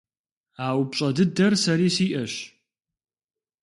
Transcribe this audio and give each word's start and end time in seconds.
А 0.63 0.65
упщӏэ 0.79 1.07
дыдэр 1.15 1.53
сэри 1.63 1.89
сиӏэщ. 1.95 2.33